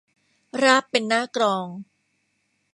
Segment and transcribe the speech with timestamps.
[0.61, 1.65] ราบเป็นหน้ากลอง